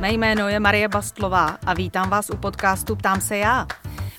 [0.00, 3.66] Mé jméno je Marie Bastlová a vítám vás u podcastu Ptám se já.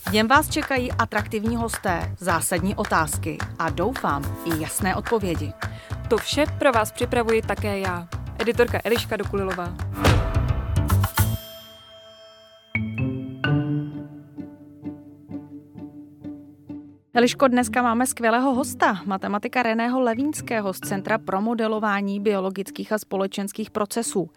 [0.10, 5.54] V něm vás čekají atraktivní hosté, zásadní otázky a doufám i jasné odpovědi.
[6.07, 8.08] To vše pro vás připravuji také já,
[8.40, 9.73] editorka Eliška Dokulilová.
[17.20, 23.72] Eliško, dneska máme skvělého hosta, matematika Reného Levínského z Centra pro modelování biologických a společenských
[23.72, 24.30] procesů.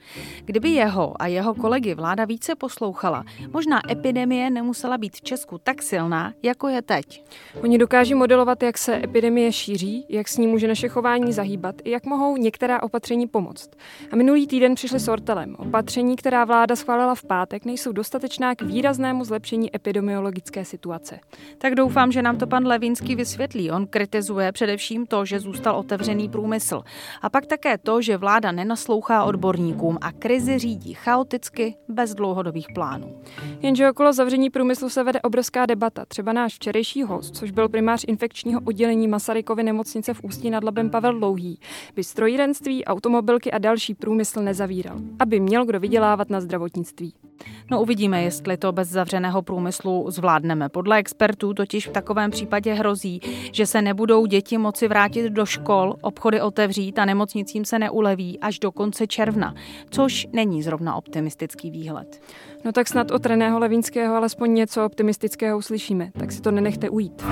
[0.45, 5.82] Kdyby jeho a jeho kolegy vláda více poslouchala, možná epidemie nemusela být v Česku tak
[5.82, 7.24] silná, jako je teď.
[7.62, 11.91] Oni dokáží modelovat, jak se epidemie šíří, jak s ní může naše chování zahýbat i
[11.91, 13.70] jak mohou některá opatření pomoct.
[14.12, 15.56] A minulý týden přišli s ortelem.
[15.58, 21.20] Opatření, která vláda schválila v pátek, nejsou dostatečná k výraznému zlepšení epidemiologické situace.
[21.58, 23.70] Tak doufám, že nám to pan Levínský vysvětlí.
[23.70, 26.82] On kritizuje především to, že zůstal otevřený průmysl.
[27.22, 33.22] A pak také to, že vláda nenaslouchá odborníkům a krizi řídí chaoticky, bez dlouhodobých plánů.
[33.60, 36.05] Jenže okolo zavření průmyslu se vede obrovská debata.
[36.05, 40.91] Třeba náš včerejší host, což byl primář infekčního oddělení Masarykovy nemocnice v Ústí nad Labem
[40.91, 41.58] Pavel Dlouhý,
[41.97, 47.14] by strojírenství, automobilky a další průmysl nezavíral, aby měl kdo vydělávat na zdravotnictví.
[47.70, 50.69] No uvidíme, jestli to bez zavřeného průmyslu zvládneme.
[50.69, 53.20] Podle expertů totiž v takovém případě hrozí,
[53.52, 58.58] že se nebudou děti moci vrátit do škol, obchody otevřít a nemocnicím se neuleví až
[58.58, 59.55] do konce června,
[59.91, 62.20] což není zrovna optimistický výhled.
[62.64, 67.22] No tak snad od Reného Levínského alespoň něco optimistického uslyšíme, tak si to nenechte ujít.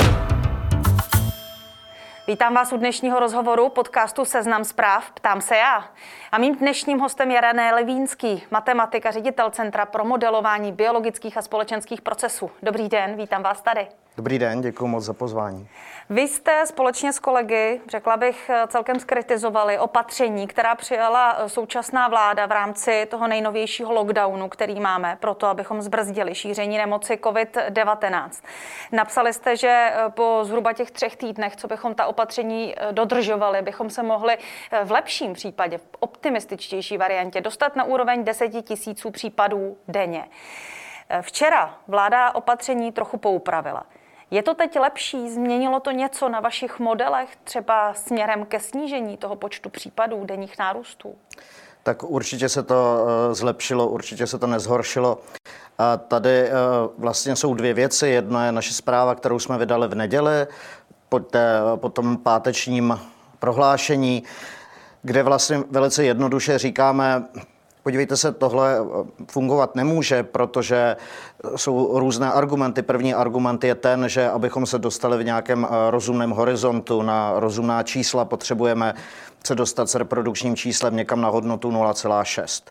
[2.31, 5.11] Vítám vás u dnešního rozhovoru podcastu Seznam zpráv.
[5.11, 5.85] Ptám se já.
[6.33, 12.01] A mým dnešním hostem je René Levínský, matematika, ředitel Centra pro modelování biologických a společenských
[12.03, 12.51] procesů.
[12.63, 13.87] Dobrý den, vítám vás tady.
[14.21, 15.69] Dobrý den, děkuji moc za pozvání.
[16.11, 22.53] Vy jste společně s kolegy, řekla bych, celkem skritizovali opatření, která přijala současná vláda v
[22.53, 28.31] rámci toho nejnovějšího lockdownu, který máme, proto abychom zbrzdili šíření nemoci COVID-19.
[28.93, 34.03] Napsali jste, že po zhruba těch třech týdnech, co bychom ta opatření dodržovali, bychom se
[34.03, 34.39] mohli
[34.85, 40.29] v lepším případě, v optimističtější variantě, dostat na úroveň 10 tisíců případů denně.
[41.21, 43.87] Včera vláda opatření trochu poupravila.
[44.31, 45.31] Je to teď lepší?
[45.31, 51.15] Změnilo to něco na vašich modelech, třeba směrem ke snížení toho počtu případů denních nárůstů?
[51.83, 55.19] Tak určitě se to eh, zlepšilo, určitě se to nezhoršilo.
[55.79, 56.53] A tady eh,
[56.99, 58.09] vlastně jsou dvě věci.
[58.09, 60.47] Jedno je naše zpráva, kterou jsme vydali v neděli
[61.09, 63.01] po, té, po tom pátečním
[63.39, 64.23] prohlášení,
[65.03, 67.25] kde vlastně velice jednoduše říkáme,
[67.91, 70.97] Podívejte se, tohle eh, fungovat nemůže, protože
[71.57, 72.83] jsou různé argumenty.
[72.83, 77.83] První argument je ten, že abychom se dostali v nějakém eh, rozumném horizontu na rozumná
[77.83, 78.95] čísla, potřebujeme
[79.47, 82.63] se dostat s reprodukčním číslem někam na hodnotu 0,6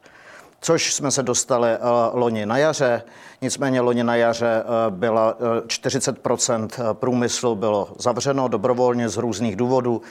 [0.61, 3.03] což jsme se dostali uh, loni na jaře.
[3.41, 10.01] Nicméně loni na jaře byla uh, 40% průmyslu bylo zavřeno dobrovolně z různých důvodů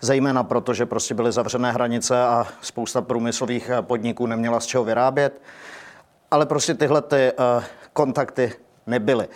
[0.00, 4.84] zejména proto, že prostě byly zavřené hranice a spousta průmyslových eh, podniků neměla z čeho
[4.84, 5.42] vyrábět.
[6.30, 7.32] Ale prostě tyhle ty eh,
[7.92, 8.52] kontakty
[8.86, 9.28] nebyly.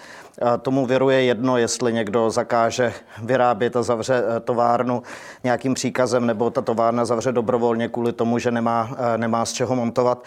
[0.62, 5.02] Tomu věruje jedno, jestli někdo zakáže vyrábět a zavře eh, továrnu
[5.44, 10.24] nějakým příkazem, nebo ta továrna zavře dobrovolně kvůli tomu, že nemá, nemá z čeho montovat.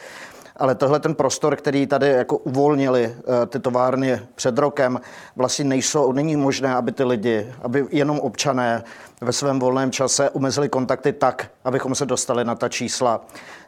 [0.64, 3.16] Ale tohle ten prostor, který tady jako uvolnili
[3.48, 5.02] ty továrny před rokem,
[5.36, 8.84] vlastně nejsou, není možné, aby ty lidi, aby jenom občané
[9.22, 13.22] ve svém volném čase omezili kontakty tak, abychom se dostali na ta čísla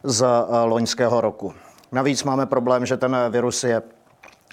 [0.03, 1.53] z eh, loňského roku.
[1.91, 3.81] Navíc máme problém, že ten virus je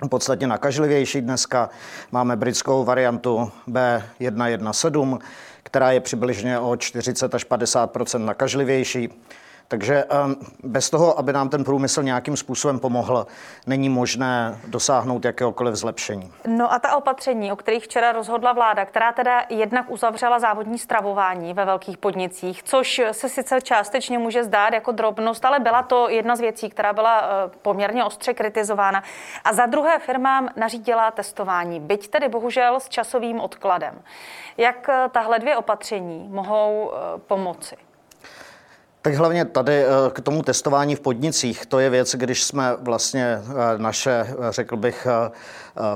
[0.08, 1.70] podstatně nakažlivější dneska.
[2.12, 5.18] Máme britskou variantu B117,
[5.62, 9.08] která je přibližně o 40 až 50% nakažlivější.
[9.68, 13.26] Takže ehm, bez toho, aby nám ten průmysl nějakým způsobem pomohl,
[13.66, 16.32] není možné dosáhnout jakéhokoliv zlepšení.
[16.46, 21.54] No a ta opatření, o kterých včera rozhodla vláda, která teda jednak uzavřela závodní stravování
[21.54, 26.36] ve velkých podnicích, což se sice částečně může zdát jako drobnost, ale byla to jedna
[26.36, 29.02] z věcí, která byla eh, poměrně ostře kritizována.
[29.44, 34.02] A za druhé firmám nařídila testování, byť tedy bohužel s časovým odkladem.
[34.56, 37.76] Jak eh, tahle dvě opatření mohou eh, pomoci?
[39.04, 43.24] Tak hlavně tady eh, k tomu testování v podnicích, to je věc, když jsme vlastně
[43.24, 45.06] eh, naše, eh, řekl bych,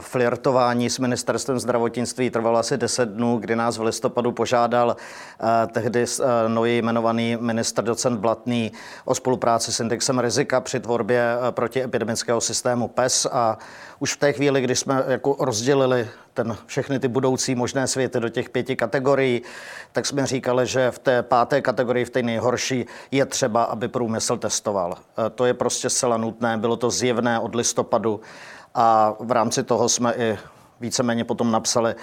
[0.00, 4.96] flirtování s ministerstvem zdravotnictví trvalo asi 10 dnů, kdy nás v listopadu požádal
[5.72, 6.04] tehdy
[6.48, 8.72] nový jmenovaný minister docent Blatný
[9.04, 13.58] o spolupráci s indexem rizika při tvorbě protiepidemického systému PES a
[13.98, 18.28] už v té chvíli, kdy jsme jako rozdělili ten, všechny ty budoucí možné světy do
[18.28, 19.42] těch pěti kategorií,
[19.92, 24.36] tak jsme říkali, že v té páté kategorii, v té nejhorší, je třeba, aby průmysl
[24.36, 24.96] testoval.
[25.34, 28.20] To je prostě zcela nutné, bylo to zjevné od listopadu
[28.74, 30.38] a v rámci toho jsme i
[30.80, 31.94] víceméně potom napsali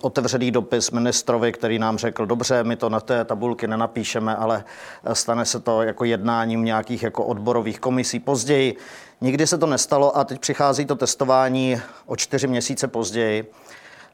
[0.00, 4.64] otevřený dopis ministrovi, který nám řekl, dobře, my to na té tabulky nenapíšeme, ale
[5.12, 8.76] stane se to jako jednáním nějakých jako odborových komisí později.
[9.20, 13.52] Nikdy se to nestalo a teď přichází to testování o čtyři měsíce později.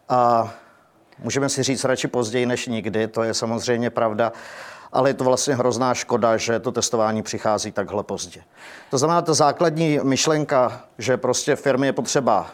[0.09, 0.53] A
[1.19, 4.33] můžeme si říct radši později než nikdy, to je samozřejmě pravda
[4.93, 8.43] ale je to vlastně hrozná škoda, že to testování přichází takhle pozdě.
[8.91, 12.51] To znamená, ta základní myšlenka, že prostě firmy je potřeba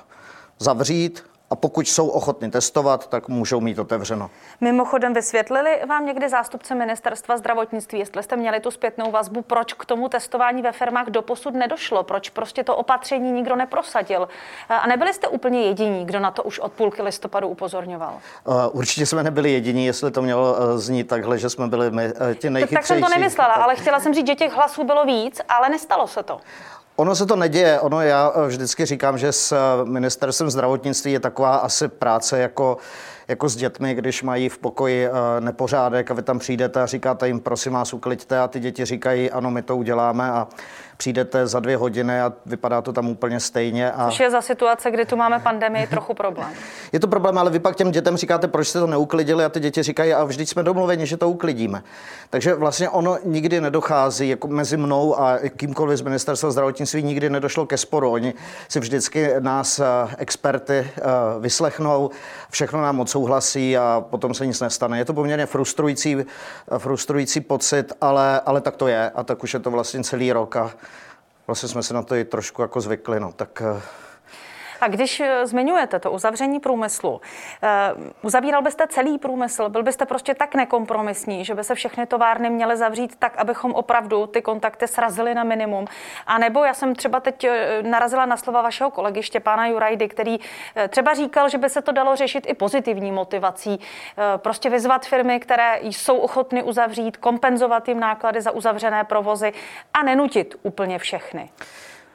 [0.58, 1.24] zavřít,
[1.54, 4.30] a pokud jsou ochotni testovat, tak můžou mít otevřeno.
[4.60, 9.84] Mimochodem vysvětlili vám někdy zástupce ministerstva zdravotnictví, jestli jste měli tu zpětnou vazbu, proč k
[9.84, 14.28] tomu testování ve firmách doposud nedošlo, proč prostě to opatření nikdo neprosadil.
[14.68, 18.18] A nebyli jste úplně jediní, kdo na to už od půlky listopadu upozorňoval?
[18.72, 22.34] Určitě jsme nebyli jediní, jestli to mělo eh, znít takhle, že jsme byli my, eh,
[22.34, 22.74] ti nejchytřejší.
[22.74, 26.06] Tak jsem to nemyslela, ale chtěla jsem říct, že těch hlasů bylo víc, ale nestalo
[26.06, 26.40] se to.
[26.96, 27.80] Ono se to neděje.
[27.80, 32.76] Ono já eh, vždycky říkám, že s eh, ministerstvem zdravotnictví je taková asi práce jako
[33.28, 35.10] jako s dětmi, když mají v pokoji eh,
[35.40, 39.30] nepořádek a vy tam přijdete a říkáte jim, prosím vás, ukliďte a ty děti říkají,
[39.30, 40.48] ano, my to uděláme a
[40.96, 43.92] přijdete za dvě hodiny a vypadá to tam úplně stejně.
[43.92, 44.10] A...
[44.10, 46.48] Což je za situace, kdy tu máme pandemii, trochu problém.
[46.92, 49.60] Je to problém, ale vy pak těm dětem říkáte, proč jste to neuklidili a ty
[49.60, 51.82] děti říkají, a vždyť jsme domluveni, že to uklidíme.
[52.30, 57.66] Takže vlastně ono nikdy nedochází, jako mezi mnou a kýmkoliv z ministerstva zdravotnictví nikdy nedošlo
[57.66, 58.10] ke sporu.
[58.10, 58.34] Oni
[58.68, 59.84] si vždycky nás eh,
[60.18, 61.02] experty eh,
[61.40, 62.10] vyslechnou,
[62.50, 64.98] všechno nám odsouhlasí a potom se nic nestane.
[64.98, 66.16] Je to poměrně frustrující,
[66.78, 70.56] frustrující pocit, ale, ale tak to je a tak už je to vlastně celý rok
[70.56, 70.70] a
[71.46, 73.20] vlastně jsme se na to i trošku jako zvykli.
[73.20, 73.32] No.
[73.32, 73.82] Tak eh,
[74.80, 77.20] a když eh, zmiňujete to uzavření průmyslu,
[77.62, 77.68] eh,
[78.22, 82.76] uzavíral byste celý průmysl, byl byste prostě tak nekompromisní, že by se všechny továrny měly
[82.76, 85.86] zavřít tak, abychom opravdu ty kontakty srazili na minimum.
[86.26, 90.38] A nebo já jsem třeba teď eh, narazila na slova vašeho kolegy Štěpána Jurajdy, který
[90.88, 93.80] třeba říkal, že by se to dalo řešit i pozitivní motivací.
[94.36, 99.52] Prostě vyzvat firmy, které jsou ochotny uzavřít, kompenzovat jim náklady za uzavřené provozy
[99.94, 101.50] a nenutit úplně všechny.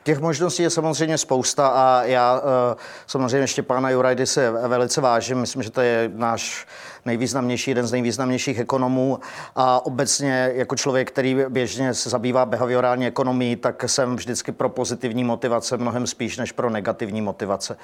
[0.03, 2.75] Těch možností je samozřejmě spousta a já eh,
[3.07, 5.37] samozřejmě Štěpána Jurajdy se velice vážím.
[5.37, 6.67] Myslím, že to je náš
[7.05, 9.19] nejvýznamnější, jeden z nejvýznamnějších ekonomů
[9.55, 15.23] a obecně jako člověk, který běžně se zabývá behaviorální ekonomií, tak jsem vždycky pro pozitivní
[15.23, 17.77] motivace mnohem spíš než pro negativní motivace.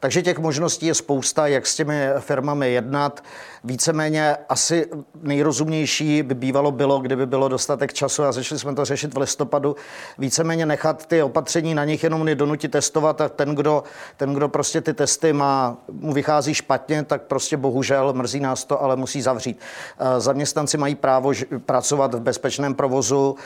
[0.00, 3.24] Takže těch možností je spousta, jak s těmi firmami jednat.
[3.64, 4.86] Víceméně asi
[5.22, 9.76] nejrozumnější by bývalo bylo, kdyby bylo dostatek času a začali jsme to řešit v listopadu,
[10.18, 13.82] víceméně nechat ty opatření na nich jenom donutit testovat a ten, kdo,
[14.16, 18.82] ten, kdo prostě ty testy má, mu vychází špatně, tak prostě bohužel mrzí nás to,
[18.82, 19.58] ale musí zavřít.
[20.18, 21.32] Zaměstnanci mají právo
[21.66, 23.36] pracovat v bezpečném provozu.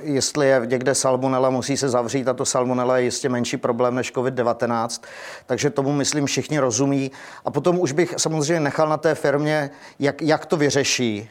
[0.00, 4.14] Jestli je někde salmonella, musí se zavřít a to salmonella je jistě menší problém než
[4.14, 5.02] COVID-19.
[5.46, 7.10] Takže tomu, myslím, všichni rozumí.
[7.44, 11.30] A potom už bych samozřejmě nechal na té firmě, jak, jak to vyřeší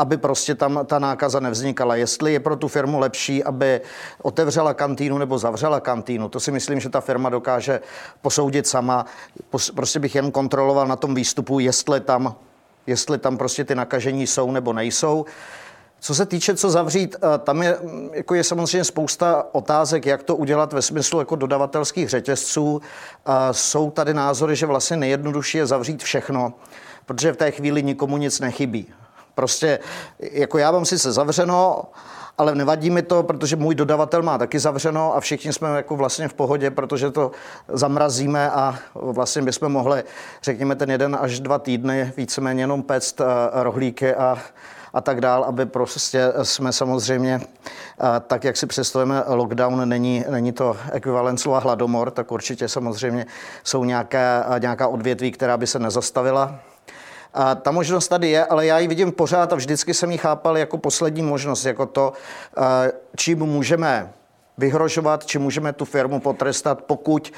[0.00, 1.96] aby prostě tam ta nákaza nevznikala.
[1.96, 3.80] Jestli je pro tu firmu lepší, aby
[4.22, 7.80] otevřela kantýnu nebo zavřela kantýnu, to si myslím, že ta firma dokáže
[8.22, 9.06] posoudit sama.
[9.74, 12.34] Prostě bych jen kontroloval na tom výstupu, jestli tam,
[12.86, 15.24] jestli tam prostě ty nakažení jsou nebo nejsou.
[16.00, 20.22] Co se týče, co zavřít, eh, tam je, mm, jako je samozřejmě spousta otázek, jak
[20.22, 22.80] to udělat ve smyslu jako dodavatelských řetězců.
[23.52, 26.52] Jsou tady názory, že vlastně nejjednodušší je zavřít všechno,
[27.06, 28.86] protože v té chvíli nikomu nic nechybí.
[29.34, 29.78] Prostě
[30.20, 31.82] jako já mám sice zavřeno,
[32.38, 36.28] ale nevadí mi to, protože můj dodavatel má taky zavřeno a všichni jsme jako vlastně
[36.28, 37.30] v pohodě, protože to
[37.68, 40.04] zamrazíme a vlastně bychom mohli,
[40.42, 44.38] řekněme, ten jeden až dva týdny víceméně jenom péct eh, rohlíky a
[44.94, 50.52] a tak dál, aby prostě jsme samozřejmě, eh, tak jak si představujeme lockdown, není, není
[50.52, 53.26] to ekvivalent slova hladomor, tak určitě samozřejmě
[53.64, 56.58] jsou nějaké, nějaká odvětví, která by se nezastavila
[57.34, 60.58] a ta možnost tady je, ale já ji vidím pořád a vždycky jsem ji chápal
[60.58, 62.12] jako poslední možnost, jako to,
[63.16, 64.12] čím můžeme
[64.58, 67.32] vyhrožovat, či můžeme tu firmu potrestat, pokud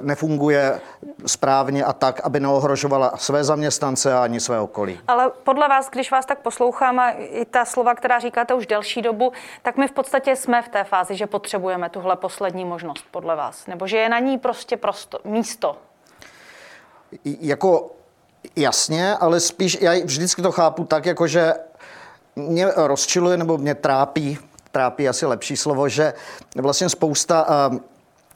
[0.00, 0.80] nefunguje
[1.26, 5.00] správně a tak, aby neohrožovala své zaměstnance a ani své okolí.
[5.08, 9.02] Ale podle vás, když vás tak poslouchám a i ta slova, která říkáte už delší
[9.02, 13.36] dobu, tak my v podstatě jsme v té fázi, že potřebujeme tuhle poslední možnost podle
[13.36, 15.76] vás, nebo že je na ní prostě prosto, místo.
[17.24, 17.90] Jako
[18.56, 21.54] Jasně, ale spíš já vždycky to chápu tak, jako že
[22.36, 24.38] mě rozčiluje nebo mě trápí,
[24.72, 26.14] trápí asi lepší slovo, že
[26.56, 27.70] vlastně spousta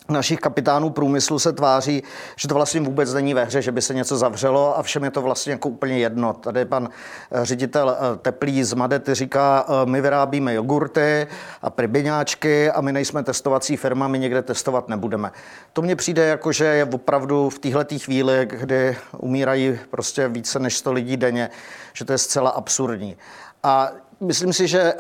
[0.09, 2.03] našich kapitánů průmyslu se tváří,
[2.37, 5.11] že to vlastně vůbec není ve hře, že by se něco zavřelo a všem je
[5.11, 6.33] to vlastně jako úplně jedno.
[6.33, 6.89] Tady pan
[7.33, 11.27] eh, ředitel eh, Teplý z Madety říká, eh, my vyrábíme jogurty
[11.63, 15.33] a pribiňáčky a my nejsme testovací firma, my někde testovat nebudeme.
[15.73, 20.77] To mně přijde jako, že je opravdu v téhle chvíli, kdy umírají prostě více než
[20.77, 21.51] 100 lidí denně,
[21.93, 23.17] že to je zcela absurdní.
[23.63, 24.95] A myslím si, že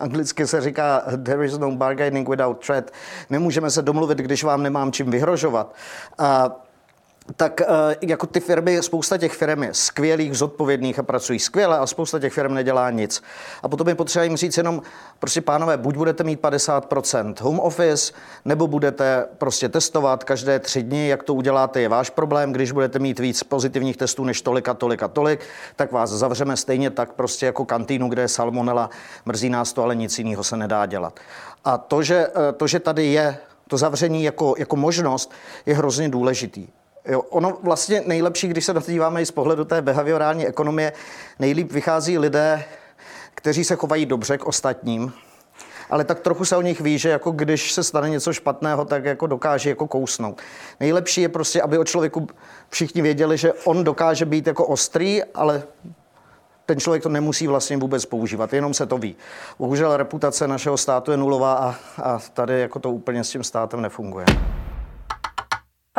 [0.00, 2.90] anglicky se říká there is no bargaining without threat.
[3.30, 5.74] Nemůžeme se domluvit, když vám nemám čím vyhrožovat.
[6.18, 6.56] A
[7.36, 7.66] tak eh,
[8.02, 12.32] jako ty firmy, spousta těch firm je skvělých, zodpovědných a pracují skvěle a spousta těch
[12.32, 13.22] firm nedělá nic.
[13.62, 14.82] A potom je potřeba jim říct jenom,
[15.18, 18.12] prostě pánové, buď budete mít 50% home office,
[18.44, 22.52] nebo budete prostě testovat každé tři dny, jak to uděláte, je váš problém.
[22.52, 25.40] Když budete mít víc pozitivních testů než tolik a tolik a tolik,
[25.76, 28.90] tak vás zavřeme stejně tak prostě jako kantýnu, kde je salmonela.
[29.24, 31.20] Mrzí nás to, ale nic jiného se nedá dělat.
[31.64, 35.32] A to, že, eh, to, že tady je to zavření jako, jako možnost,
[35.66, 36.68] je hrozně důležitý.
[37.08, 40.92] Jo, ono vlastně nejlepší, když se díváme i z pohledu té behaviorální ekonomie,
[41.38, 42.64] nejlíp vychází lidé,
[43.34, 45.12] kteří se chovají dobře k ostatním,
[45.90, 49.04] ale tak trochu se o nich ví, že jako když se stane něco špatného, tak
[49.04, 50.40] jako dokáže jako kousnout.
[50.80, 52.26] Nejlepší je prostě, aby o člověku
[52.68, 55.62] všichni věděli, že on dokáže být jako ostrý, ale
[56.66, 59.16] ten člověk to nemusí vlastně vůbec používat, jenom se to ví.
[59.58, 63.80] Bohužel reputace našeho státu je nulová a, a tady jako to úplně s tím státem
[63.80, 64.26] nefunguje.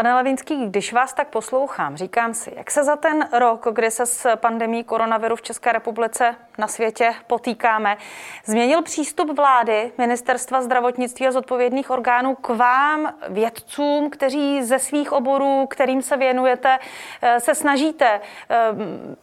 [0.01, 4.05] Pane Levinský, když vás tak poslouchám, říkám si, jak se za ten rok, kdy se
[4.05, 7.97] s pandemí koronaviru v České republice na světě potýkáme,
[8.45, 15.67] změnil přístup vlády, ministerstva zdravotnictví a zodpovědných orgánů k vám, vědcům, kteří ze svých oborů,
[15.69, 16.79] kterým se věnujete,
[17.21, 18.57] eh, se snažíte eh,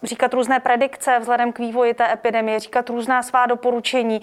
[0.03, 4.21] říkat různé predikce vzhledem k vývoji té epidemie, říkat různá svá doporučení.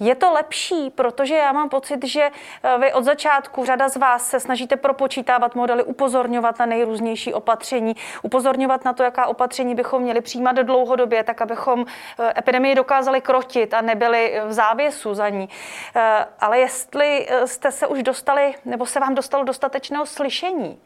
[0.00, 2.30] Je to lepší, protože já mám pocit, že
[2.62, 7.96] eh, vy od začátku řada z vás se snažíte propočítávat modely, upozorňovat na nejrůznější opatření,
[8.22, 11.86] upozorňovat na to, jaká opatření bychom měli přijímat dlouhodobě, tak abychom
[12.18, 15.48] eh, epidemii dokázali krotit a nebyli v závěsu za ní.
[15.96, 20.78] Eh, ale jestli jste se už dostali, nebo se vám dostalo dostatečného slyšení,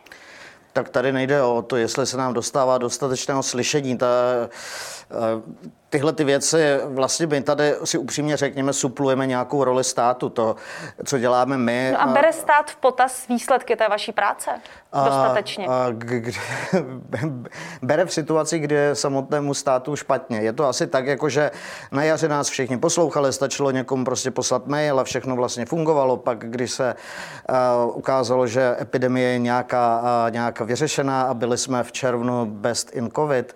[0.72, 3.98] tak tady nejde o to, jestli se nám dostává dostatečného slyšení.
[3.98, 4.06] Ta,
[5.90, 10.56] tyhle ty věci, vlastně my tady si upřímně řekněme, suplujeme nějakou roli státu, to,
[11.04, 11.90] co děláme my.
[11.92, 14.50] No a bere stát v potaz výsledky té vaší práce
[15.04, 15.66] dostatečně?
[15.66, 16.32] A, a, kdy,
[17.82, 20.38] bere v situaci, kdy je samotnému státu špatně.
[20.38, 21.50] Je to asi tak, jako že
[21.92, 26.16] na jaře nás všichni poslouchali, stačilo někomu prostě poslat mail a všechno vlastně fungovalo.
[26.16, 26.94] Pak, když se
[27.84, 32.96] uh, ukázalo, že epidemie je nějaká, uh, nějaká vyřešená a byli jsme v červnu best
[32.96, 33.54] in covid,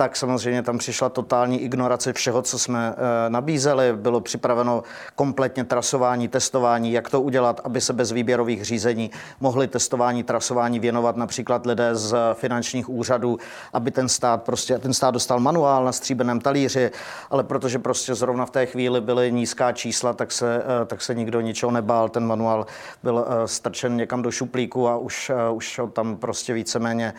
[0.00, 3.92] tak samozřejmě tam přišla totální ignorace všeho, co jsme eh, nabízeli.
[3.96, 4.82] Bylo připraveno
[5.14, 11.16] kompletně trasování, testování, jak to udělat, aby se bez výběrových řízení mohli testování, trasování věnovat
[11.16, 13.38] například lidé z finančních úřadů,
[13.72, 16.90] aby ten stát prostě, ten stát dostal manuál na stříbeném talíři,
[17.30, 21.14] ale protože prostě zrovna v té chvíli byly nízká čísla, tak se, eh, tak se
[21.14, 22.08] nikdo ničeho nebál.
[22.08, 22.66] Ten manuál
[23.02, 27.14] byl eh, strčen někam do šuplíku a už, už tam prostě víceméně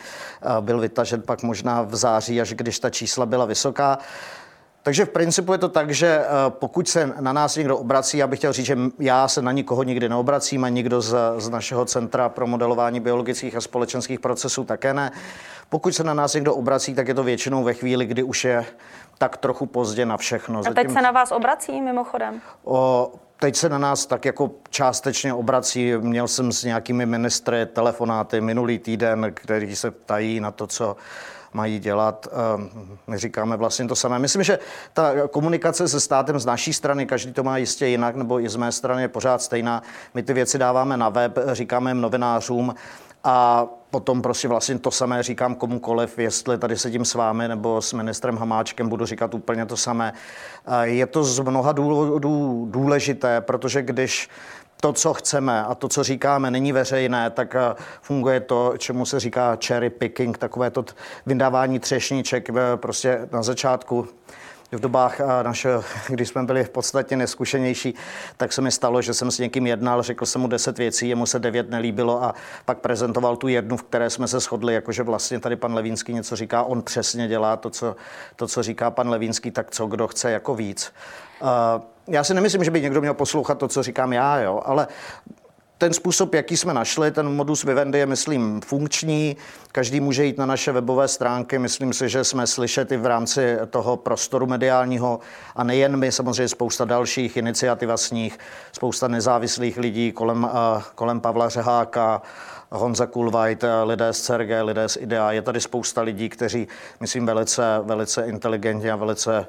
[0.61, 3.97] byl vytažen pak možná v září, až kdy když ta čísla byla vysoká.
[4.83, 8.27] Takže v principu je to tak, že eh, pokud se na nás někdo obrací, já
[8.27, 11.85] bych chtěl říct, že já se na nikoho nikdy neobracím a nikdo z, z našeho
[11.85, 15.11] Centra pro modelování biologických a společenských procesů také ne.
[15.69, 18.65] Pokud se na nás někdo obrací, tak je to většinou ve chvíli, kdy už je
[19.17, 20.59] tak trochu pozdě na všechno.
[20.59, 20.93] A teď Zatím...
[20.93, 22.41] se na vás obrací mimochodem?
[22.63, 25.93] O, teď se na nás tak jako částečně obrací.
[25.97, 30.95] Měl jsem s nějakými ministry telefonáty minulý týden, kteří se ptají na to, co
[31.53, 32.27] mají dělat.
[32.55, 32.69] Ehm,
[33.07, 34.19] my říkáme vlastně to samé.
[34.19, 34.59] Myslím, že
[34.93, 38.55] ta komunikace se státem z naší strany, každý to má jistě jinak, nebo i z
[38.55, 39.81] mé strany je pořád stejná.
[40.13, 42.75] My ty věci dáváme na web, říkáme jim novinářům
[43.23, 47.93] a potom prostě vlastně to samé říkám komukoliv, jestli tady sedím s vámi nebo s
[47.93, 50.13] ministrem Hamáčkem, budu říkat úplně to samé.
[50.81, 54.29] Je to z mnoha důvodů důležité, protože když
[54.81, 59.19] to, co chceme a to, co říkáme, není veřejné, tak eh, funguje to, čemu se
[59.19, 60.85] říká cherry picking, takové to
[61.25, 64.07] vydávání třešniček eh, prostě na začátku
[64.71, 67.95] v dobách eh, našeho, když jsme byli v podstatě neskušenější,
[68.37, 71.25] tak se mi stalo, že jsem s někým jednal, řekl jsem mu deset věcí, jemu
[71.25, 72.35] se devět nelíbilo a
[72.65, 76.35] pak prezentoval tu jednu, v které jsme se shodli, jakože vlastně tady pan Levínský něco
[76.35, 77.95] říká, on přesně dělá to, co,
[78.35, 80.93] to, co říká pan Levínský, tak co kdo chce jako víc.
[81.41, 84.87] Uh, já si nemyslím, že by někdo měl poslouchat to, co říkám já, jo, ale
[85.81, 89.37] ten způsob, jaký jsme našli, ten modus vivendi je, myslím, funkční.
[89.71, 91.59] Každý může jít na naše webové stránky.
[91.59, 95.19] Myslím si, že jsme slyšet i v rámci toho prostoru mediálního
[95.55, 97.89] a nejen my, samozřejmě spousta dalších iniciativ
[98.71, 100.49] spousta nezávislých lidí kolem,
[100.95, 102.21] kolem Pavla Řeháka,
[102.71, 105.31] Honza Kulvajt, lidé z CRG, lidé z IDEA.
[105.31, 106.67] Je tady spousta lidí, kteří,
[106.99, 109.47] myslím, velice, velice inteligentně a velice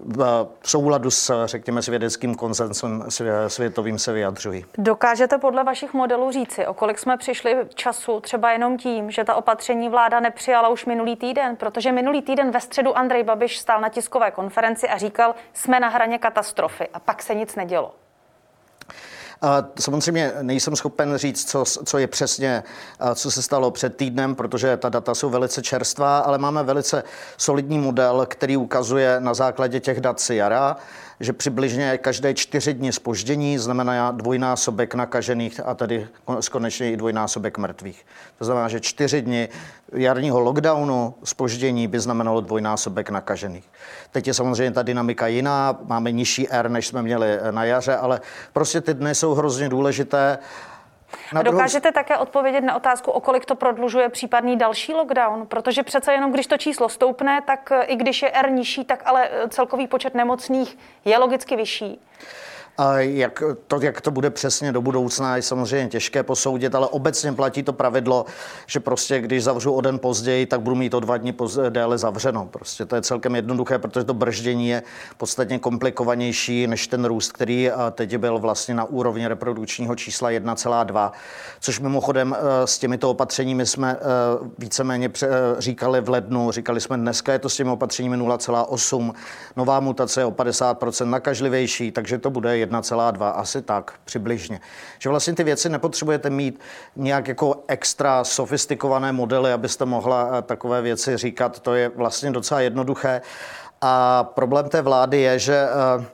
[0.00, 3.04] v souladu s, řekněme, s vědeckým konsensem
[3.48, 4.64] světovým se vyjadřují.
[4.78, 9.34] Dokážete podle vašich modelů říci, o kolik jsme přišli času třeba jenom tím, že ta
[9.34, 11.56] opatření vláda nepřijala už minulý týden?
[11.56, 15.88] Protože minulý týden ve středu Andrej Babiš stál na tiskové konferenci a říkal, jsme na
[15.88, 17.94] hraně katastrofy a pak se nic nedělo.
[19.80, 22.62] Samozřejmě nejsem schopen říct, co, co je přesně,
[23.14, 27.04] co se stalo před týdnem, protože ta data jsou velice čerstvá, ale máme velice
[27.36, 30.76] solidní model, který ukazuje na základě těch dat si jara,
[31.20, 36.08] že přibližně každé čtyři dny spoždění znamená dvojnásobek nakažených a tedy
[36.50, 38.06] konečně i dvojnásobek mrtvých.
[38.38, 39.48] To znamená, že čtyři dny
[39.92, 43.64] jarního lockdownu spoždění by znamenalo dvojnásobek nakažených.
[44.10, 48.20] Teď je samozřejmě ta dynamika jiná, máme nižší R, než jsme měli na jaře, ale
[48.52, 50.38] prostě ty dny jsou hrozně důležité.
[51.32, 52.04] Na dokážete druhou...
[52.04, 55.46] také odpovědět na otázku, o kolik to prodlužuje případný další lockdown?
[55.46, 59.02] Protože přece jenom, když to číslo stoupne, tak eh, i když je R nižší, tak
[59.04, 62.00] ale eh, celkový počet nemocných je logicky vyšší.
[62.78, 67.32] A jak to, jak to bude přesně do budoucna, je samozřejmě těžké posoudit, ale obecně
[67.32, 68.26] platí to pravidlo,
[68.66, 71.98] že prostě když zavřu o den později, tak budu mít o dva dny později déle
[71.98, 72.46] zavřeno.
[72.46, 74.82] Prostě to je celkem jednoduché, protože to brždění je
[75.16, 81.12] podstatně komplikovanější než ten růst, který teď byl vlastně na úrovni reprodukčního čísla 1,2,
[81.60, 83.98] což mimochodem e, s těmito opatřeními jsme e,
[84.58, 85.10] víceméně
[85.58, 89.12] říkali v lednu, říkali jsme dneska je to s těmi opatřeními 0,8,
[89.56, 94.60] nová mutace je o 50% nakažlivější, takže to bude 1,2, asi tak přibližně.
[94.98, 96.60] Že vlastně ty věci nepotřebujete mít
[96.96, 101.60] nějak jako extra sofistikované modely, abyste mohla eh, takové věci říkat.
[101.60, 103.22] To je vlastně docela jednoduché.
[103.80, 105.68] A problém té vlády je, že
[106.00, 106.04] eh,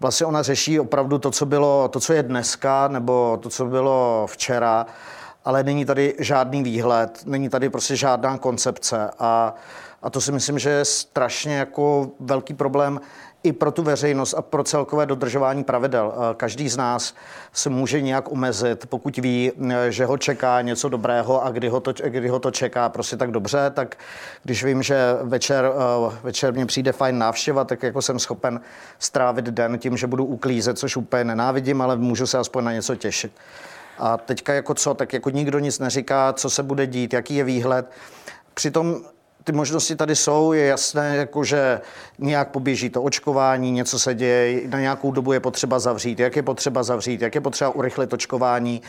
[0.00, 4.26] vlastně ona řeší opravdu to, co bylo, to, co je dneska, nebo to, co bylo
[4.30, 4.86] včera,
[5.44, 9.54] ale není tady žádný výhled, není tady prostě žádná koncepce a,
[10.02, 13.00] a to si myslím, že je strašně jako velký problém
[13.44, 16.14] i pro tu veřejnost a pro celkové dodržování pravidel.
[16.16, 17.14] Eh, každý z nás
[17.52, 21.80] se může nějak omezit, pokud ví, eh, že ho čeká něco dobrého a kdy ho
[21.80, 23.96] to, kdy ho to čeká prostě tak dobře, tak
[24.42, 28.60] když vím, že večer, eh, večer mě přijde fajn návštěva, tak jako jsem schopen
[28.98, 32.96] strávit den tím, že budu uklízet, což úplně nenávidím, ale můžu se aspoň na něco
[32.96, 33.32] těšit.
[33.98, 37.44] A teďka jako co, tak jako nikdo nic neříká, co se bude dít, jaký je
[37.44, 37.90] výhled.
[38.54, 39.00] Přitom
[39.44, 41.80] ty možnosti tady jsou, je jasné, jako že
[42.18, 46.42] nějak poběží to očkování, něco se děje, na nějakou dobu je potřeba zavřít, jak je
[46.42, 48.82] potřeba zavřít, jak je potřeba urychlit očkování.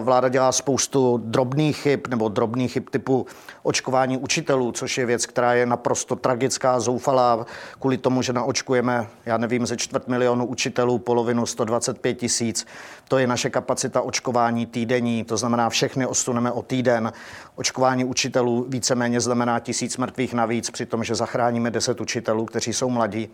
[0.00, 3.26] Vláda dělá spoustu drobných chyb nebo drobných chyb typu
[3.62, 7.46] očkování učitelů, což je věc, která je naprosto tragická, zoufalá,
[7.80, 12.66] kvůli tomu, že naočkujeme, já nevím, ze čtvrt milionu učitelů, polovinu 125 tisíc.
[13.08, 17.12] To je naše kapacita očkování týdenní, to znamená všechny osuneme o týden.
[17.56, 22.90] Očkování učitelů víceméně znamená tisíc mrtvých navíc, při tom, že zachráníme 10 učitelů, kteří jsou
[22.90, 23.28] mladí.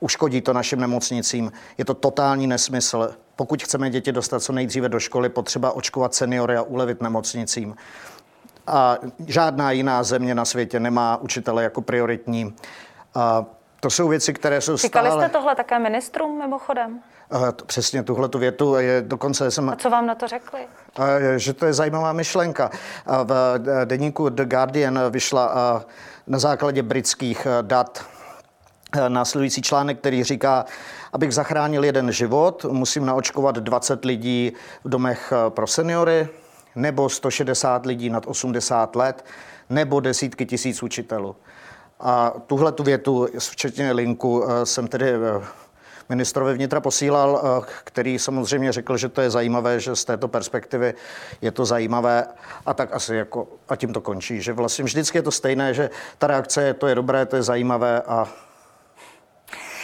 [0.00, 1.52] Uškodí to našim nemocnicím.
[1.78, 3.14] Je to totální nesmysl.
[3.36, 7.76] Pokud chceme děti dostat co nejdříve do školy, potřeba očkovat seniory a ulevit nemocnicím.
[8.66, 12.56] A žádná jiná země na světě nemá učitele jako prioritní.
[13.14, 13.44] A
[13.80, 15.24] to jsou věci, které jsou Říkali stále...
[15.24, 17.00] jste tohle také ministrům mimochodem?
[17.66, 18.74] Přesně tuhle tu větu.
[18.74, 19.70] Je, dokonce jsem...
[19.70, 20.60] A co vám na to řekli?
[21.36, 22.70] Že to je zajímavá myšlenka.
[23.24, 25.54] V deníku The Guardian vyšla
[26.26, 28.04] na základě britských dat
[29.08, 30.64] následující článek, který říká,
[31.14, 34.52] abych zachránil jeden život, musím naočkovat 20 lidí
[34.84, 36.28] v domech pro seniory,
[36.76, 39.24] nebo 160 lidí nad 80 let,
[39.70, 41.36] nebo desítky tisíc učitelů.
[42.00, 45.12] A tuhle tu větu, včetně linku, jsem tedy
[46.08, 50.94] ministrovi vnitra posílal, eh, který samozřejmě řekl, že to je zajímavé, že z této perspektivy
[51.42, 52.26] je to zajímavé
[52.66, 55.90] a tak asi jako a tím to končí, že vlastně vždycky je to stejné, že
[56.18, 58.28] ta reakce je, to je dobré, to je zajímavé a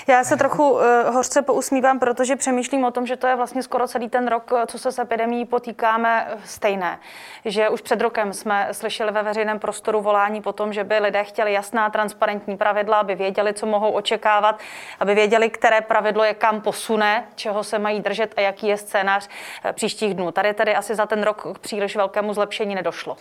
[0.09, 0.81] já se trochu uh,
[1.13, 4.79] hořce pousmívám, protože přemýšlím o tom, že to je vlastně skoro celý ten rok, co
[4.79, 6.99] se s epidemí potýkáme, eh, stejné.
[7.45, 11.25] Že už před rokem jsme slyšeli ve veřejném prostoru volání po tom, že by lidé
[11.25, 14.59] chtěli jasná, transparentní pravidla, aby věděli, co mohou očekávat,
[15.01, 19.29] aby věděli, které pravidlo je kam posune, čeho se mají držet a jaký je scénář
[19.65, 20.33] eh, příštích dnů.
[20.33, 23.17] Tady tedy asi za ten rok k příliš velkému zlepšení nedošlo.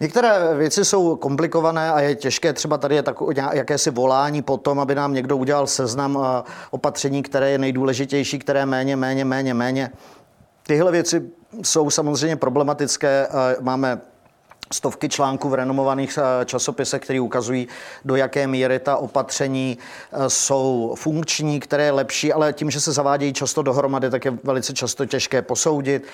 [0.00, 4.80] Některé věci jsou komplikované a je těžké třeba tady je takové jakési volání po tom,
[4.80, 6.18] aby nám někdo udělal seznam
[6.70, 9.90] opatření, které je nejdůležitější, které méně, méně, méně, méně.
[10.62, 11.30] tyhle věci
[11.62, 13.28] jsou samozřejmě problematické.
[13.60, 14.00] Máme
[14.72, 17.68] stovky článků v renomovaných eh, časopisech, které ukazují,
[18.04, 19.78] do jaké míry ta opatření
[20.12, 24.38] eh, jsou funkční, které je lepší, ale tím, že se zavádějí často dohromady, tak je
[24.44, 26.04] velice často těžké posoudit.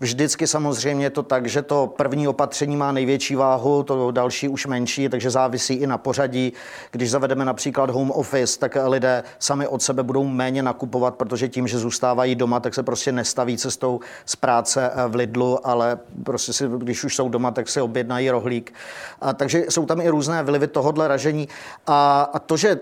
[0.00, 4.66] Vždycky samozřejmě je to tak, že to první opatření má největší váhu, to další už
[4.66, 6.52] menší, takže závisí i na pořadí.
[6.90, 11.68] Když zavedeme například home office, tak lidé sami od sebe budou méně nakupovat, protože tím,
[11.68, 16.52] že zůstávají doma, tak se prostě nestaví cestou z práce eh, v Lidlu, ale prostě
[16.52, 18.74] si, když už jsou doma, tak si objednají objednají rohlík.
[19.20, 21.48] A, takže jsou tam i různé vlivy tohohle ražení.
[21.86, 22.80] A, a to, že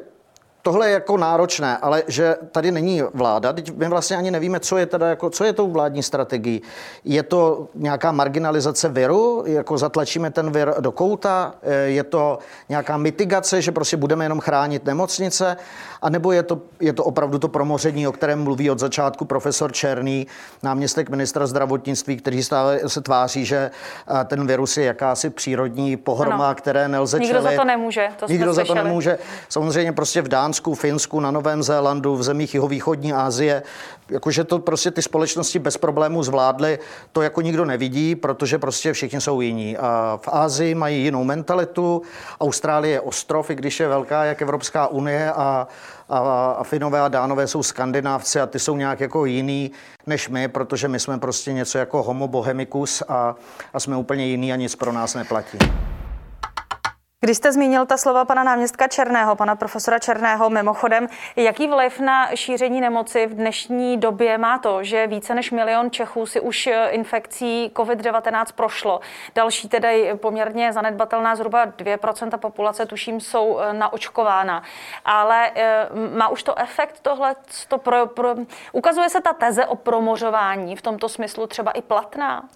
[0.68, 4.76] tohle je jako náročné, ale že tady není vláda, teď my vlastně ani nevíme, co
[4.76, 6.62] je teda jako, co je tou vládní strategií.
[7.04, 11.54] Je to nějaká marginalizace viru, jako zatlačíme ten vir do kouta,
[11.84, 15.56] je to nějaká mitigace, že prostě budeme jenom chránit nemocnice,
[16.02, 19.72] a nebo je to, je to opravdu to promoření, o kterém mluví od začátku profesor
[19.72, 20.26] Černý,
[20.62, 23.70] náměstek ministra zdravotnictví, který stále se tváří, že
[24.24, 26.54] ten virus je jakási přírodní pohroma, ano.
[26.54, 27.50] které nelze Nikdo čelit.
[27.56, 28.08] za to nemůže.
[28.16, 29.18] To Nikdo za to nemůže.
[29.48, 33.62] Samozřejmě prostě v Dánsku, Finsku, na Novém Zélandu, v zemích jihovýchodní Asie,
[34.10, 36.78] jakože to prostě ty společnosti bez problémů zvládly,
[37.12, 39.76] to jako nikdo nevidí, protože prostě všichni jsou jiní.
[39.76, 42.02] A v Ázii mají jinou mentalitu,
[42.40, 45.68] Austrálie je ostrov, i když je velká jak Evropská unie a
[46.08, 46.18] a,
[46.58, 49.70] a Finové a Dánové jsou skandinávci a ty jsou nějak jako jiný
[50.06, 53.34] než my, protože my jsme prostě něco jako homo bohemicus a,
[53.72, 55.58] a jsme úplně jiný a nic pro nás neplatí.
[57.20, 62.36] Když jste zmínil ta slova pana náměstka Černého, pana profesora Černého, mimochodem, jaký vliv na
[62.36, 66.88] šíření nemoci v dnešní době má to, že více než milion Čechů si už eh,
[66.88, 69.00] infekcí COVID-19 prošlo.
[69.34, 74.62] Další tedy poměrně zanedbatelná, zhruba 2% populace, tuším, jsou eh, naočkována.
[75.04, 77.36] Ale eh, má už to efekt tohle?
[77.68, 78.34] To pro, pro,
[78.72, 82.48] ukazuje se ta teze o promořování v tomto smyslu třeba i platná?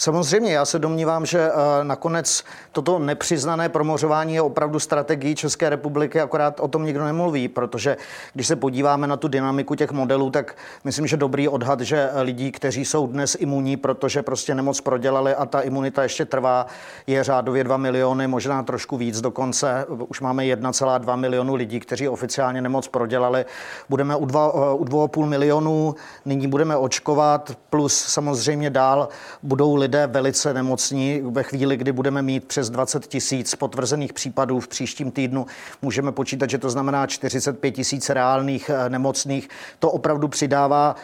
[0.00, 6.20] Samozřejmě, já se domnívám, že eh, nakonec toto nepřiznané promořování je opravdu strategií České republiky,
[6.20, 7.96] akorát o tom nikdo nemluví, protože
[8.34, 12.52] když se podíváme na tu dynamiku těch modelů, tak myslím, že dobrý odhad, že lidí,
[12.52, 16.66] kteří jsou dnes imunní, protože prostě nemoc prodělali a ta imunita ještě trvá,
[17.06, 19.86] je řádově 2 miliony, možná trošku víc dokonce.
[20.08, 23.44] Už máme 1,2 milionu lidí, kteří oficiálně nemoc prodělali.
[23.88, 29.08] Budeme u 2,5 eh, milionů, nyní budeme očkovat, plus samozřejmě dál
[29.42, 31.20] budou lidé lidé velice nemocní.
[31.24, 35.46] Ve chvíli, kdy budeme mít přes 20 tisíc potvrzených případů v příštím týdnu,
[35.82, 39.48] můžeme počítat, že to znamená 45 tisíc reálných eh, nemocných.
[39.78, 40.96] To opravdu přidává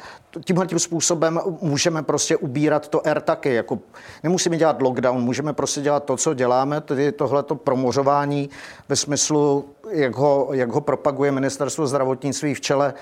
[0.44, 3.55] tímhle tím způsobem můžeme prostě ubírat to R taky.
[3.55, 3.79] Jako
[4.23, 8.51] nemusíme dělat lockdown, můžeme prostě dělat to, co děláme, tedy tohleto promořování
[8.88, 12.94] ve smyslu, jak ho, jak ho propaguje ministerstvo zdravotnictví v čele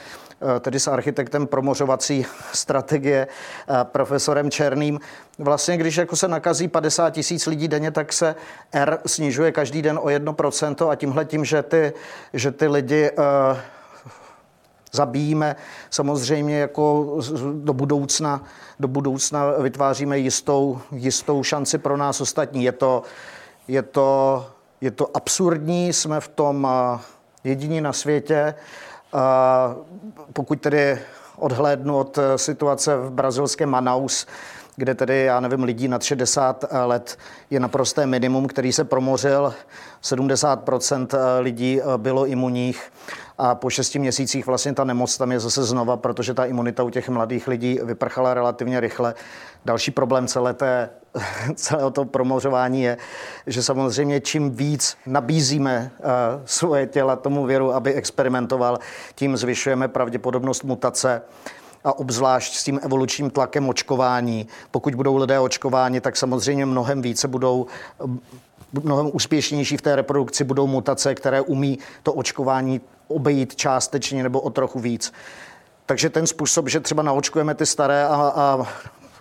[0.42, 5.00] Eh, tedy s architektem promořovací strategie eh, profesorem Černým.
[5.38, 8.34] Vlastně, když jako se nakazí 50 tisíc lidí denně, tak se
[8.72, 11.92] R snižuje každý den o 1% a tímhle tím, že ty,
[12.32, 13.58] že ty lidi uh,
[14.92, 15.56] zabijíme,
[15.90, 17.16] samozřejmě jako
[17.52, 18.44] do budoucna,
[18.80, 22.64] do budoucna vytváříme jistou, jistou šanci pro nás ostatní.
[22.64, 23.02] Je to,
[23.68, 24.46] je to,
[24.80, 26.68] je to absurdní, jsme v tom
[27.44, 28.54] jediní na světě.
[30.32, 30.98] Pokud tedy
[31.36, 34.26] odhlédnu od eh, situace v brazilském Manaus,
[34.76, 37.18] kde tedy, já nevím, lidí nad 60 eh, let
[37.50, 39.54] je naprosté minimum, který se promořil.
[40.02, 42.92] 70% eh, lidí bylo imunních
[43.38, 46.90] a po šesti měsících vlastně ta nemoc tam je zase znova, protože ta imunita u
[46.90, 49.14] těch mladých lidí vyprchala relativně rychle.
[49.64, 50.90] Další problém celé té,
[51.54, 52.96] celého toho promořování je,
[53.46, 55.90] že samozřejmě čím víc nabízíme
[56.44, 58.78] svoje těla tomu viru, aby experimentoval,
[59.14, 61.22] tím zvyšujeme pravděpodobnost mutace
[61.84, 64.46] a obzvlášť s tím evolučním tlakem očkování.
[64.70, 67.66] Pokud budou lidé očkováni, tak samozřejmě mnohem více budou
[68.82, 74.50] mnohem úspěšnější v té reprodukci budou mutace, které umí to očkování obejít částečně nebo o
[74.50, 75.12] trochu víc.
[75.86, 78.66] Takže ten způsob, že třeba naočkujeme ty staré a, a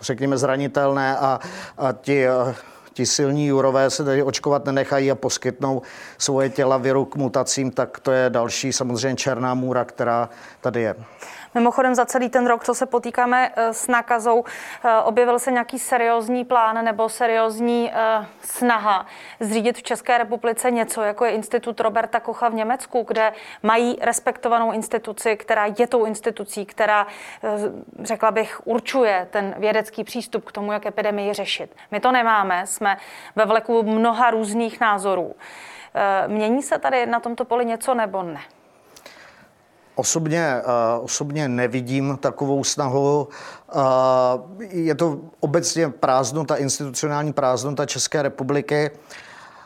[0.00, 1.40] řekněme zranitelné a,
[1.78, 2.26] a ti
[2.92, 5.82] ti silní jurové se tady očkovat nenechají a poskytnou
[6.18, 10.28] svoje těla viru k mutacím, tak to je další samozřejmě černá můra, která
[10.60, 10.94] tady je.
[11.54, 14.44] Mimochodem za celý ten rok, co se potýkáme eh, s nákazou,
[14.84, 19.06] eh, objevil se nějaký seriózní plán nebo seriózní eh, snaha
[19.40, 24.72] zřídit v České republice něco, jako je Institut Roberta Kocha v Německu, kde mají respektovanou
[24.72, 27.06] instituci, která je tou institucí, která,
[28.02, 31.76] řekla bych, určuje ten vědecký přístup k tomu, jak epidemii řešit.
[31.90, 32.81] My to nemáme, jsme
[33.36, 35.34] ve vleku mnoha různých názorů.
[36.26, 38.40] Mění se tady na tomto poli něco nebo ne?
[39.94, 43.28] Osobně, uh, osobně nevidím takovou snahu.
[43.74, 43.82] Uh,
[44.70, 48.90] je to obecně prázdnota, institucionální prázdnota České republiky.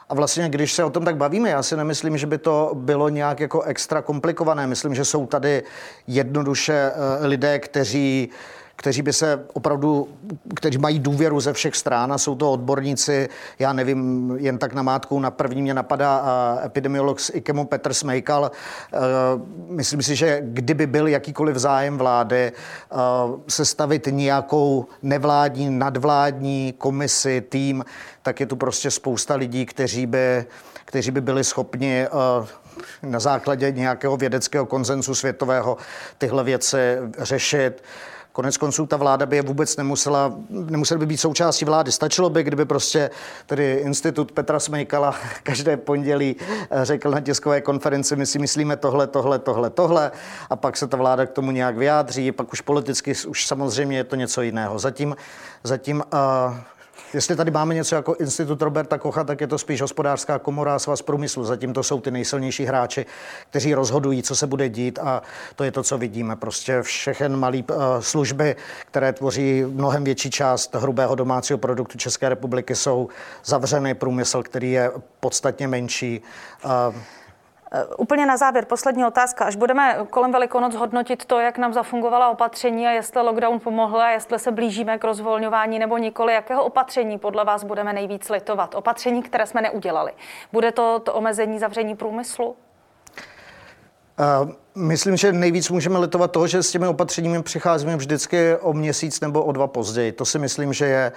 [0.08, 3.08] A vlastně, když se o tom tak bavíme, já si nemyslím, že by to bylo
[3.08, 4.66] nějak jako extra komplikované.
[4.66, 5.62] Myslím, že jsou tady
[6.06, 8.28] jednoduše lidé, kteří
[8.76, 10.08] kteří by se opravdu,
[10.56, 14.82] kteří mají důvěru ze všech stran a jsou to odborníci, já nevím, jen tak na
[14.82, 16.24] mátku, na první mě napadá
[16.64, 18.50] epidemiolog z IKEMu Petr Smejkal.
[18.50, 18.98] E,
[19.68, 22.52] myslím si, že kdyby byl jakýkoliv zájem vlády e,
[23.48, 27.84] sestavit nějakou nevládní, nadvládní komisi, tým,
[28.22, 30.46] tak je tu prostě spousta lidí, kteří by,
[30.84, 32.08] kteří by byli schopni e,
[33.02, 35.76] na základě nějakého vědeckého konzenzu světového
[36.18, 36.78] tyhle věci
[37.18, 37.82] řešit.
[38.36, 41.92] Konec konců ta vláda by je vůbec nemusela, nemusela by být součástí vlády.
[41.92, 43.10] Stačilo by, kdyby prostě
[43.46, 49.06] tedy institut Petra Smejkala každé pondělí eh, řekl na tiskové konferenci, my si myslíme tohle,
[49.06, 50.10] tohle, tohle, tohle
[50.50, 54.04] a pak se ta vláda k tomu nějak vyjádří, pak už politicky už samozřejmě je
[54.04, 54.78] to něco jiného.
[54.78, 55.16] Zatím,
[55.64, 56.56] zatím uh,
[57.16, 60.78] Jestli tady máme něco jako institut Roberta Kocha, tak je to spíš hospodářská komora a
[60.78, 61.44] svaz průmyslu.
[61.44, 63.06] Zatím to jsou ty nejsilnější hráči,
[63.50, 65.22] kteří rozhodují, co se bude dít a
[65.54, 66.36] to je to, co vidíme.
[66.36, 72.74] Prostě všechen malý uh, služby, které tvoří mnohem větší část hrubého domácího produktu České republiky,
[72.74, 73.08] jsou
[73.44, 76.22] zavřený průmysl, který je podstatně menší.
[77.72, 79.44] Uh, Eh, úplně na závěr, poslední otázka.
[79.44, 84.10] Až budeme kolem Velikonoc hodnotit to, jak nám zafungovala opatření a jestli lockdown pomohl a
[84.10, 88.74] jestli se blížíme k rozvolňování nebo nikoli, jakého opatření podle vás budeme nejvíc litovat?
[88.74, 90.12] Opatření, které jsme neudělali.
[90.52, 92.56] Bude to, to omezení zavření průmyslu?
[94.76, 99.44] Myslím, že nejvíc můžeme litovat toho, že s těmi opatřeními přicházíme vždycky o měsíc nebo
[99.44, 100.12] o dva později.
[100.12, 101.12] To si myslím, že je,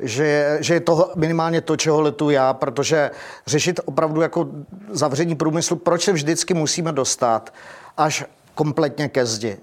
[0.00, 3.10] že je, že je to minimálně to, čeho litu já, protože
[3.46, 4.48] řešit opravdu jako
[4.90, 7.54] zavření průmyslu, proč se vždycky musíme dostat
[7.96, 9.58] až kompletně ke zdi.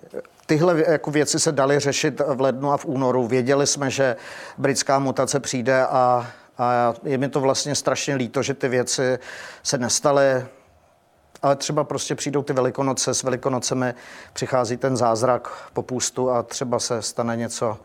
[0.45, 3.27] Tyhle jako věci se daly řešit v lednu a v únoru.
[3.27, 4.15] Věděli jsme, že
[4.57, 9.19] britská mutace přijde a, a je mi to vlastně strašně líto, že ty věci
[9.63, 10.45] se nestaly
[11.41, 13.93] ale třeba prostě přijdou ty velikonoce, s velikonocemi
[14.34, 17.78] přichází ten zázrak po půstu a třeba se stane něco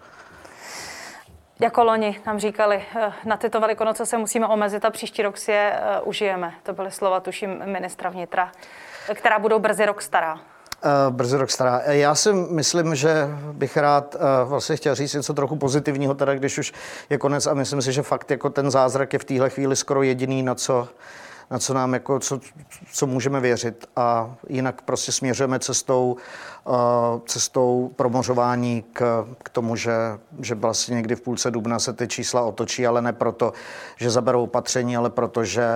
[1.63, 5.53] jako loni nám říkali, eh, na tyto velikonoce se musíme omezit a příští rok si
[5.53, 6.55] je uh, užijeme.
[6.63, 8.53] To byly slova, tuším, ministra vnitra,
[9.15, 10.35] která budou brzy rok stará.
[10.35, 10.41] Uh,
[11.11, 11.83] brzy rok stará.
[11.87, 16.59] Já si myslím, že bych rád uh, vlastně chtěl říct něco trochu pozitivního, teda když
[16.59, 16.73] už
[17.11, 20.03] je konec a myslím si, že fakt jako ten zázrak je v téhle chvíli skoro
[20.03, 20.89] jediný, na co
[21.59, 22.41] co nám jako, co,
[22.93, 23.87] co můžeme věřit.
[23.97, 26.17] A jinak prostě směřujeme cestou,
[26.65, 26.75] uh,
[27.27, 29.93] cestou promořování k, k tomu, že,
[30.41, 33.53] že vlastně někdy v půlce dubna se ty čísla otočí, ale ne proto,
[33.97, 35.67] že zaberou opatření, ale proto, že,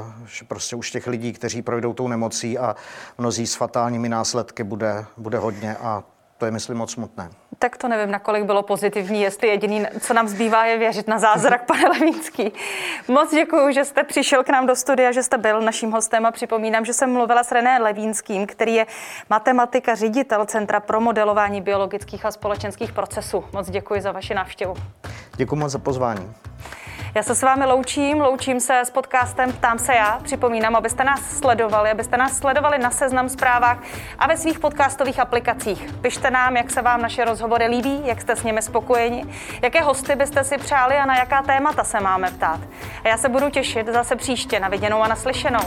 [0.00, 2.76] uh, že prostě už těch lidí, kteří projdou tou nemocí a
[3.18, 5.76] mnozí s fatálními následky bude, bude hodně.
[5.76, 6.04] A
[6.42, 7.30] to je, myslím, moc smutné.
[7.58, 11.66] Tak to nevím, nakolik bylo pozitivní, jestli jediný, co nám zbývá, je věřit na zázrak,
[11.66, 12.52] pane Levínský.
[13.08, 16.30] Moc děkuji, že jste přišel k nám do studia, že jste byl naším hostem a
[16.30, 18.86] připomínám, že jsem mluvila s René Levínským, který je
[19.30, 23.44] matematika, ředitel Centra pro modelování biologických a společenských procesů.
[23.52, 24.74] Moc děkuji za vaši návštěvu.
[25.36, 26.32] Děkuji moc za pozvání.
[27.14, 30.20] Já se s vámi loučím, loučím se s podcastem Ptám se já.
[30.22, 33.78] Připomínám, abyste nás sledovali, abyste nás sledovali na seznam zprávách
[34.18, 35.92] a ve svých podcastových aplikacích.
[36.00, 39.24] Pište nám, jak se vám naše rozhovory líbí, jak jste s nimi spokojeni,
[39.62, 42.60] jaké hosty byste si přáli a na jaká témata se máme ptát.
[43.04, 45.60] A já se budu těšit zase příště na viděnou a naslyšenou.